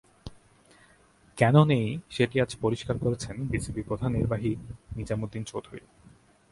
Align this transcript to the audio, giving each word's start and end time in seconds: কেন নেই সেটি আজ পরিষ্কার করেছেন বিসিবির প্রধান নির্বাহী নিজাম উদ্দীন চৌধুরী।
কেন 1.37 1.55
নেই 1.63 1.87
সেটি 2.09 2.35
আজ 2.43 2.51
পরিষ্কার 2.61 2.95
করেছেন 3.03 3.35
বিসিবির 3.51 3.87
প্রধান 3.87 4.09
নির্বাহী 4.17 4.51
নিজাম 4.97 5.19
উদ্দীন 5.23 5.43
চৌধুরী। 5.43 5.83